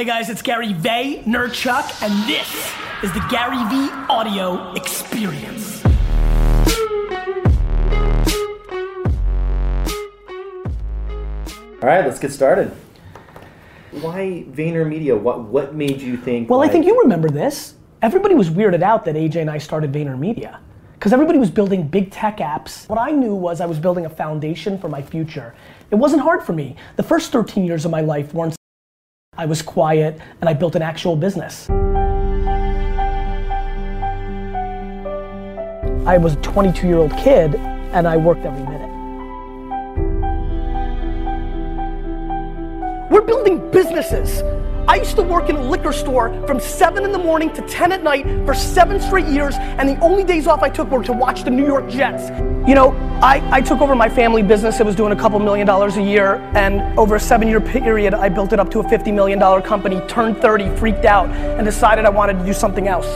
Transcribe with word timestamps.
Hey 0.00 0.06
guys, 0.06 0.30
it's 0.30 0.40
Gary 0.40 0.72
Vaynerchuk, 0.72 2.02
and 2.02 2.26
this 2.26 2.72
is 3.04 3.12
the 3.12 3.20
Gary 3.28 3.62
V 3.68 3.90
Audio 4.08 4.72
Experience. 4.72 5.84
All 11.82 11.86
right, 11.86 12.06
let's 12.06 12.18
get 12.18 12.32
started. 12.32 12.74
Why 13.90 14.46
VaynerMedia? 14.48 15.20
What 15.20 15.42
what 15.42 15.74
made 15.74 16.00
you 16.00 16.16
think? 16.16 16.48
Well, 16.48 16.62
I 16.62 16.68
think 16.68 16.86
you 16.86 16.98
remember 17.02 17.28
this. 17.28 17.74
Everybody 18.00 18.34
was 18.34 18.48
weirded 18.48 18.80
out 18.80 19.04
that 19.04 19.16
AJ 19.16 19.42
and 19.42 19.50
I 19.50 19.58
started 19.58 19.92
VaynerMedia. 19.92 20.60
Because 20.94 21.12
everybody 21.12 21.38
was 21.38 21.50
building 21.50 21.86
big 21.86 22.10
tech 22.10 22.38
apps. 22.38 22.88
What 22.88 22.98
I 22.98 23.10
knew 23.10 23.34
was 23.34 23.60
I 23.60 23.66
was 23.66 23.78
building 23.78 24.06
a 24.06 24.10
foundation 24.10 24.78
for 24.78 24.88
my 24.88 25.02
future. 25.02 25.54
It 25.90 25.96
wasn't 25.96 26.22
hard 26.22 26.42
for 26.42 26.54
me. 26.54 26.76
The 26.96 27.02
first 27.02 27.32
13 27.32 27.66
years 27.66 27.84
of 27.84 27.90
my 27.90 28.00
life 28.00 28.32
weren't. 28.32 28.56
I 29.40 29.46
was 29.46 29.62
quiet 29.62 30.20
and 30.42 30.50
I 30.50 30.52
built 30.52 30.76
an 30.76 30.82
actual 30.82 31.16
business. 31.16 31.70
I 36.06 36.18
was 36.18 36.34
a 36.34 36.40
22 36.42 36.86
year 36.86 36.98
old 36.98 37.16
kid 37.16 37.54
and 37.54 38.06
I 38.06 38.18
worked 38.18 38.44
every 38.44 38.62
minute. 38.64 38.90
We're 43.10 43.22
building 43.22 43.70
businesses. 43.70 44.42
I 44.90 44.96
used 44.96 45.14
to 45.14 45.22
work 45.22 45.48
in 45.48 45.54
a 45.54 45.62
liquor 45.62 45.92
store 45.92 46.30
from 46.48 46.58
7 46.58 47.04
in 47.04 47.12
the 47.12 47.18
morning 47.18 47.52
to 47.52 47.62
10 47.62 47.92
at 47.92 48.02
night 48.02 48.26
for 48.44 48.54
seven 48.54 49.00
straight 49.00 49.26
years, 49.26 49.54
and 49.54 49.88
the 49.88 49.96
only 50.00 50.24
days 50.24 50.48
off 50.48 50.64
I 50.64 50.68
took 50.68 50.90
were 50.90 51.04
to 51.04 51.12
watch 51.12 51.44
the 51.44 51.50
New 51.50 51.64
York 51.64 51.88
Jets. 51.88 52.28
You 52.68 52.74
know, 52.74 52.90
I, 53.22 53.40
I 53.52 53.60
took 53.60 53.82
over 53.82 53.94
my 53.94 54.08
family 54.08 54.42
business. 54.42 54.80
It 54.80 54.84
was 54.84 54.96
doing 54.96 55.12
a 55.12 55.16
couple 55.16 55.38
million 55.38 55.64
dollars 55.64 55.96
a 55.96 56.02
year, 56.02 56.38
and 56.56 56.98
over 56.98 57.14
a 57.14 57.20
seven 57.20 57.46
year 57.46 57.60
period, 57.60 58.14
I 58.14 58.28
built 58.30 58.52
it 58.52 58.58
up 58.58 58.68
to 58.72 58.80
a 58.80 58.82
$50 58.82 59.14
million 59.14 59.38
company, 59.62 60.00
turned 60.08 60.38
30, 60.38 60.74
freaked 60.74 61.04
out, 61.04 61.28
and 61.28 61.64
decided 61.64 62.04
I 62.04 62.10
wanted 62.10 62.40
to 62.40 62.44
do 62.44 62.52
something 62.52 62.88
else. 62.88 63.06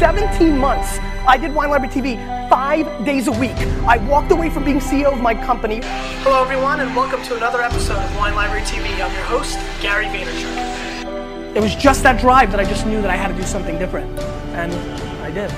17 0.00 0.58
months. 0.58 0.98
I 1.26 1.38
did 1.38 1.54
Wine 1.54 1.70
Library 1.70 1.94
TV 1.94 2.48
five 2.50 3.06
days 3.06 3.28
a 3.28 3.32
week. 3.32 3.56
I 3.86 3.96
walked 3.96 4.30
away 4.30 4.50
from 4.50 4.62
being 4.62 4.78
CEO 4.78 5.10
of 5.10 5.22
my 5.22 5.34
company. 5.34 5.80
Hello, 6.22 6.42
everyone, 6.42 6.80
and 6.80 6.94
welcome 6.94 7.22
to 7.22 7.36
another 7.36 7.62
episode 7.62 7.96
of 7.96 8.14
Wine 8.18 8.34
Library 8.34 8.60
TV. 8.60 8.92
I'm 9.02 9.10
your 9.10 9.24
host, 9.24 9.58
Gary 9.80 10.04
Vaynerchuk. 10.04 11.56
It 11.56 11.62
was 11.62 11.74
just 11.76 12.02
that 12.02 12.20
drive 12.20 12.50
that 12.50 12.60
I 12.60 12.64
just 12.64 12.86
knew 12.86 13.00
that 13.00 13.08
I 13.08 13.16
had 13.16 13.28
to 13.28 13.34
do 13.34 13.42
something 13.42 13.78
different, 13.78 14.18
and 14.52 14.74
I 15.22 15.30
did. 15.30 15.50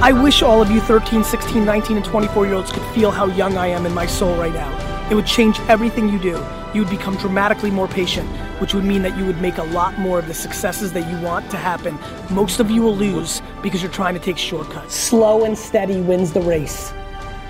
I 0.00 0.12
wish 0.12 0.40
all 0.42 0.62
of 0.62 0.70
you 0.70 0.80
13, 0.80 1.22
16, 1.22 1.62
19, 1.62 1.98
and 1.98 2.06
24 2.06 2.46
year 2.46 2.54
olds 2.54 2.72
could 2.72 2.84
feel 2.94 3.10
how 3.10 3.26
young 3.26 3.58
I 3.58 3.66
am 3.66 3.84
in 3.84 3.92
my 3.92 4.06
soul 4.06 4.34
right 4.36 4.54
now. 4.54 5.08
It 5.10 5.14
would 5.14 5.26
change 5.26 5.60
everything 5.68 6.08
you 6.08 6.18
do. 6.18 6.42
You 6.74 6.80
would 6.80 6.90
become 6.90 7.16
dramatically 7.16 7.70
more 7.70 7.86
patient, 7.86 8.26
which 8.58 8.72
would 8.72 8.84
mean 8.84 9.02
that 9.02 9.16
you 9.18 9.26
would 9.26 9.40
make 9.42 9.58
a 9.58 9.62
lot 9.64 9.98
more 9.98 10.18
of 10.18 10.26
the 10.26 10.32
successes 10.32 10.90
that 10.94 11.10
you 11.10 11.20
want 11.20 11.50
to 11.50 11.58
happen. 11.58 11.98
Most 12.30 12.60
of 12.60 12.70
you 12.70 12.80
will 12.80 12.96
lose 12.96 13.42
because 13.62 13.82
you're 13.82 13.92
trying 13.92 14.14
to 14.14 14.20
take 14.20 14.38
shortcuts. 14.38 14.94
Slow 14.94 15.44
and 15.44 15.56
steady 15.56 16.00
wins 16.00 16.32
the 16.32 16.40
race. 16.40 16.94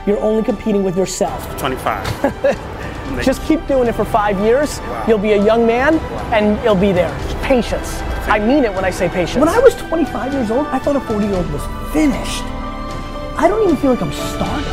You're 0.07 0.19
only 0.19 0.43
competing 0.43 0.83
with 0.83 0.97
yourself. 0.97 1.41
25. 1.61 3.23
Just 3.25 3.43
keep 3.45 3.65
doing 3.69 3.87
it 3.87 3.95
for 3.95 4.05
five 4.05 4.41
years. 4.41 4.81
You'll 5.07 5.19
be 5.19 5.33
a 5.33 5.45
young 5.45 5.67
man 5.67 5.99
and 6.33 6.61
you'll 6.65 6.75
be 6.75 6.91
there. 6.91 7.17
Patience. 7.43 8.01
I 8.27 8.41
mean 8.41 8.65
it 8.65 8.73
when 8.73 8.85
I 8.85 8.91
say 8.91 9.09
patience. 9.09 9.37
When 9.37 9.49
I 9.49 9.59
was 9.61 9.77
25 9.77 10.33
years 10.33 10.51
old, 10.51 10.67
I 10.69 10.79
thought 10.79 10.97
a 10.97 11.01
40 11.01 11.27
year 11.27 11.37
old 11.37 11.51
was 11.53 11.63
finished. 11.93 12.43
I 13.39 13.47
don't 13.49 13.63
even 13.63 13.77
feel 13.77 13.93
like 13.93 14.03
I'm 14.03 14.13
starting. 14.13 14.73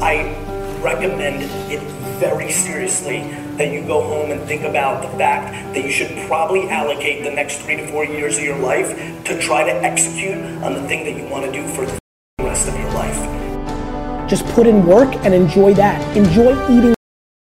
I 0.00 0.47
recommend 0.82 1.42
it 1.70 1.80
very 2.18 2.50
seriously 2.50 3.20
that 3.56 3.72
you 3.72 3.82
go 3.86 4.00
home 4.02 4.30
and 4.30 4.40
think 4.42 4.62
about 4.62 5.02
the 5.02 5.08
fact 5.18 5.52
that 5.74 5.84
you 5.84 5.90
should 5.90 6.10
probably 6.26 6.68
allocate 6.68 7.24
the 7.24 7.30
next 7.30 7.58
three 7.58 7.76
to 7.76 7.86
four 7.88 8.04
years 8.04 8.38
of 8.38 8.44
your 8.44 8.58
life 8.58 8.88
to 9.24 9.40
try 9.40 9.64
to 9.64 9.72
execute 9.82 10.38
on 10.62 10.74
the 10.74 10.82
thing 10.88 11.04
that 11.04 11.20
you 11.20 11.28
want 11.30 11.44
to 11.44 11.52
do 11.52 11.66
for 11.68 11.86
the 11.86 11.98
rest 12.40 12.68
of 12.68 12.74
your 12.78 12.90
life. 12.92 14.28
Just 14.28 14.44
put 14.48 14.66
in 14.66 14.84
work 14.84 15.14
and 15.24 15.32
enjoy 15.32 15.74
that. 15.74 16.16
Enjoy 16.16 16.52
eating 16.70 16.94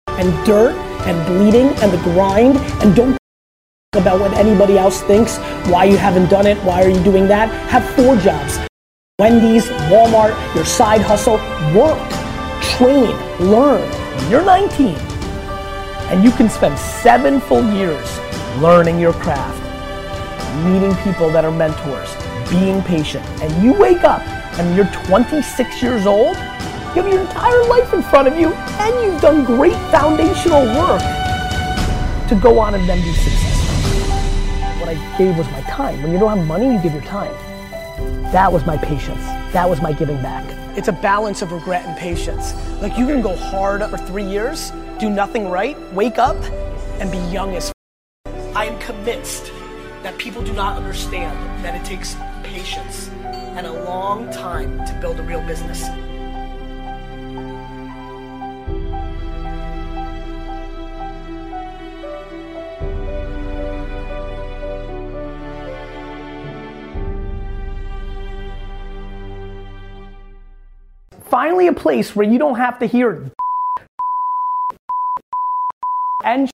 and 0.09 0.47
dirt 0.47 0.75
and 1.07 1.27
bleeding 1.27 1.69
and 1.83 1.93
the 1.93 2.03
grind 2.03 2.57
and 2.83 2.95
don't 2.95 3.17
about 3.95 4.21
what 4.21 4.33
anybody 4.35 4.79
else 4.79 5.03
thinks, 5.03 5.39
why 5.69 5.85
you 5.85 5.97
haven't 5.97 6.31
done 6.31 6.47
it, 6.47 6.57
why 6.59 6.81
are 6.83 6.89
you 6.89 7.03
doing 7.03 7.27
that. 7.27 7.49
Have 7.69 7.85
four 7.97 8.15
jobs. 8.17 8.61
Wendy's, 9.19 9.67
Walmart, 9.91 10.33
your 10.55 10.65
side 10.65 11.01
hustle, 11.01 11.35
work, 11.77 11.99
train, 12.81 13.15
learn. 13.39 13.87
When 14.17 14.31
you're 14.31 14.45
19 14.45 14.97
and 16.09 16.25
you 16.25 16.31
can 16.31 16.49
spend 16.49 16.79
seven 16.79 17.39
full 17.39 17.63
years 17.75 18.19
learning 18.57 18.99
your 18.99 19.13
craft, 19.13 19.61
meeting 20.65 20.95
people 21.05 21.29
that 21.29 21.45
are 21.45 21.51
mentors, 21.51 22.09
being 22.49 22.83
patient, 22.83 23.27
and 23.43 23.63
you 23.63 23.75
wake 23.75 24.03
up 24.03 24.23
and 24.59 24.75
you're 24.75 24.89
26 25.05 25.83
years 25.83 26.07
old, 26.07 26.37
you 26.37 27.03
have 27.03 27.07
your 27.07 27.21
entire 27.21 27.65
life 27.65 27.93
in 27.93 28.03
front 28.03 28.27
of 28.27 28.39
you 28.39 28.49
and 28.49 29.05
you've 29.05 29.21
done 29.21 29.45
great 29.45 29.77
foundational 29.91 30.65
work 30.81 31.03
to 32.31 32.39
go 32.43 32.59
on 32.59 32.75
and 32.75 32.89
then 32.89 33.03
be 33.03 33.13
successful. 33.13 34.01
What 34.81 34.89
I 34.89 35.19
gave 35.19 35.37
was 35.37 35.51
my 35.51 35.61
time. 35.69 36.03
When 36.03 36.13
you 36.13 36.19
don't 36.19 36.35
have 36.35 36.47
money, 36.47 36.73
you 36.73 36.83
give 36.83 36.95
your 36.95 37.03
time. 37.03 37.35
That 38.33 38.51
was 38.51 38.65
my 38.65 38.79
patience. 38.79 39.23
That 39.53 39.69
was 39.69 39.83
my 39.83 39.93
giving 39.93 40.17
back. 40.23 40.47
It's 40.81 40.89
a 40.89 40.93
balance 40.93 41.43
of 41.43 41.53
regret 41.53 41.85
and 41.85 41.95
patience. 41.99 42.55
Like 42.81 42.97
you 42.97 43.07
can 43.07 43.21
go 43.21 43.37
hard 43.37 43.83
for 43.91 43.99
three 43.99 44.25
years, 44.25 44.73
do 44.99 45.11
nothing 45.11 45.51
right, 45.51 45.77
wake 45.93 46.17
up, 46.17 46.43
and 47.01 47.13
be 47.13 47.19
young 47.31 47.55
as. 47.55 47.71
F- 48.25 48.57
I 48.57 48.65
am 48.65 48.81
convinced 48.81 49.53
that 50.03 50.17
people 50.17 50.41
do 50.41 50.55
not 50.55 50.79
understand 50.79 51.37
that 51.63 51.75
it 51.75 51.85
takes 51.85 52.17
patience 52.43 53.11
and 53.59 53.67
a 53.67 53.85
long 53.85 54.31
time 54.31 54.79
to 54.87 54.99
build 55.03 55.21
a 55.21 55.23
real 55.23 55.43
business. 55.43 55.87
Finally, 71.31 71.69
a 71.69 71.73
place 71.73 72.17
where 72.17 72.27
you 72.27 72.41
don't 72.41 72.57
have 72.57 72.77
to 72.81 72.87
hear 72.87 73.31
and 76.25 76.51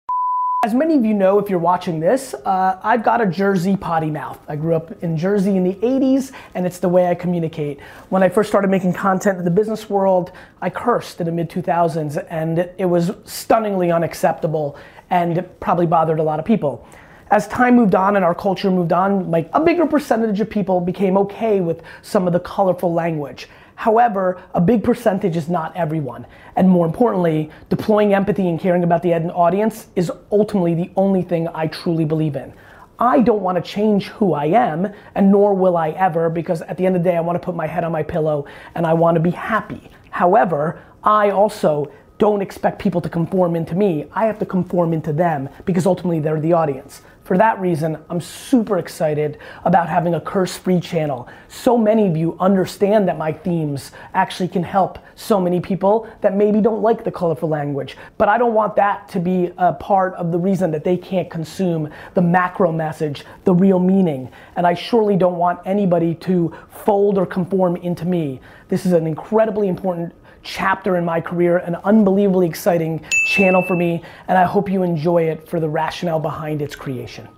as 0.64 0.74
many 0.74 0.96
of 0.96 1.04
you 1.04 1.14
know, 1.14 1.38
if 1.38 1.48
you're 1.48 1.58
watching 1.58 1.98
this, 1.98 2.34
uh, 2.34 2.78
I've 2.82 3.02
got 3.02 3.20
a 3.20 3.26
Jersey 3.26 3.76
potty 3.76 4.10
mouth. 4.10 4.38
I 4.48 4.56
grew 4.56 4.74
up 4.74 5.02
in 5.02 5.16
Jersey 5.16 5.56
in 5.56 5.64
the 5.64 5.74
80s, 5.74 6.32
and 6.54 6.66
it's 6.66 6.78
the 6.78 6.88
way 6.88 7.08
I 7.08 7.14
communicate. 7.14 7.80
When 8.10 8.22
I 8.22 8.28
first 8.28 8.48
started 8.48 8.68
making 8.68 8.92
content 8.92 9.38
in 9.38 9.44
the 9.44 9.50
business 9.50 9.88
world, 9.88 10.32
I 10.60 10.70
cursed 10.70 11.20
in 11.20 11.26
the 11.26 11.32
mid 11.32 11.48
2000s, 11.48 12.24
and 12.30 12.68
it 12.78 12.86
was 12.86 13.12
stunningly 13.24 13.90
unacceptable 13.90 14.76
and 15.08 15.48
probably 15.60 15.86
bothered 15.86 16.18
a 16.18 16.22
lot 16.22 16.38
of 16.38 16.44
people. 16.44 16.86
As 17.30 17.48
time 17.48 17.76
moved 17.76 17.94
on 17.94 18.16
and 18.16 18.24
our 18.24 18.34
culture 18.34 18.70
moved 18.70 18.92
on, 18.92 19.30
like 19.30 19.48
a 19.52 19.60
bigger 19.60 19.86
percentage 19.86 20.40
of 20.40 20.50
people 20.50 20.80
became 20.80 21.16
okay 21.16 21.60
with 21.60 21.82
some 22.02 22.26
of 22.26 22.32
the 22.32 22.40
colorful 22.40 22.92
language. 22.92 23.48
However, 23.76 24.42
a 24.54 24.60
big 24.60 24.82
percentage 24.82 25.36
is 25.36 25.48
not 25.48 25.76
everyone. 25.76 26.26
And 26.56 26.68
more 26.68 26.86
importantly, 26.86 27.50
deploying 27.68 28.14
empathy 28.14 28.48
and 28.48 28.58
caring 28.58 28.82
about 28.82 29.02
the 29.02 29.14
audience 29.14 29.86
is 29.94 30.10
ultimately 30.32 30.74
the 30.74 30.90
only 30.96 31.22
thing 31.22 31.46
I 31.48 31.68
truly 31.68 32.04
believe 32.04 32.36
in. 32.36 32.52
I 32.98 33.20
don't 33.20 33.42
want 33.42 33.56
to 33.56 33.62
change 33.62 34.06
who 34.06 34.32
I 34.32 34.46
am, 34.46 34.90
and 35.14 35.30
nor 35.30 35.54
will 35.54 35.76
I 35.76 35.90
ever, 35.90 36.30
because 36.30 36.62
at 36.62 36.78
the 36.78 36.86
end 36.86 36.96
of 36.96 37.04
the 37.04 37.10
day, 37.10 37.16
I 37.16 37.20
want 37.20 37.36
to 37.40 37.44
put 37.44 37.54
my 37.54 37.66
head 37.66 37.84
on 37.84 37.92
my 37.92 38.02
pillow 38.02 38.46
and 38.74 38.86
I 38.86 38.94
want 38.94 39.16
to 39.16 39.20
be 39.20 39.30
happy. 39.30 39.90
However, 40.10 40.82
I 41.04 41.30
also 41.30 41.92
don't 42.18 42.40
expect 42.42 42.78
people 42.78 43.00
to 43.00 43.08
conform 43.08 43.56
into 43.56 43.74
me. 43.74 44.06
I 44.12 44.26
have 44.26 44.38
to 44.38 44.46
conform 44.46 44.92
into 44.92 45.12
them 45.12 45.48
because 45.64 45.86
ultimately 45.86 46.20
they're 46.20 46.40
the 46.40 46.54
audience. 46.54 47.02
For 47.24 47.36
that 47.38 47.60
reason, 47.60 47.98
I'm 48.08 48.20
super 48.20 48.78
excited 48.78 49.38
about 49.64 49.88
having 49.88 50.14
a 50.14 50.20
curse 50.20 50.56
free 50.56 50.78
channel. 50.78 51.28
So 51.48 51.76
many 51.76 52.06
of 52.06 52.16
you 52.16 52.36
understand 52.38 53.08
that 53.08 53.18
my 53.18 53.32
themes 53.32 53.90
actually 54.14 54.46
can 54.46 54.62
help 54.62 55.00
so 55.16 55.40
many 55.40 55.60
people 55.60 56.08
that 56.20 56.36
maybe 56.36 56.60
don't 56.60 56.82
like 56.82 57.02
the 57.02 57.10
colorful 57.10 57.48
language. 57.48 57.96
But 58.16 58.28
I 58.28 58.38
don't 58.38 58.54
want 58.54 58.76
that 58.76 59.08
to 59.08 59.18
be 59.18 59.50
a 59.58 59.72
part 59.72 60.14
of 60.14 60.30
the 60.30 60.38
reason 60.38 60.70
that 60.70 60.84
they 60.84 60.96
can't 60.96 61.28
consume 61.28 61.90
the 62.14 62.22
macro 62.22 62.70
message, 62.70 63.24
the 63.42 63.54
real 63.54 63.80
meaning. 63.80 64.30
And 64.54 64.64
I 64.64 64.74
surely 64.74 65.16
don't 65.16 65.36
want 65.36 65.58
anybody 65.64 66.14
to 66.14 66.54
fold 66.84 67.18
or 67.18 67.26
conform 67.26 67.74
into 67.74 68.04
me. 68.04 68.40
This 68.68 68.86
is 68.86 68.92
an 68.92 69.04
incredibly 69.04 69.66
important 69.66 70.14
chapter 70.46 70.96
in 70.96 71.04
my 71.04 71.20
career, 71.20 71.58
an 71.58 71.74
unbelievably 71.84 72.46
exciting 72.46 73.04
channel 73.26 73.62
for 73.62 73.76
me, 73.76 74.02
and 74.28 74.38
I 74.38 74.44
hope 74.44 74.70
you 74.70 74.82
enjoy 74.82 75.24
it 75.24 75.48
for 75.48 75.60
the 75.60 75.68
rationale 75.68 76.20
behind 76.20 76.62
its 76.62 76.76
creation. 76.76 77.28